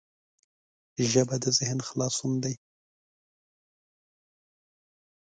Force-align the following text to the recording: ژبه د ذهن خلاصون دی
ژبه 1.11 1.35
د 1.43 1.45
ذهن 1.57 1.79
خلاصون 1.87 2.33
دی 2.43 2.55